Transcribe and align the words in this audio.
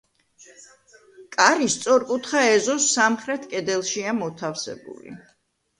კარი 1.37 1.69
სწორკუთხა 1.75 2.41
ეზოს 2.55 2.89
სამხრეთ 2.97 3.49
კედელშია 3.53 4.19
მოთავსებული. 4.25 5.21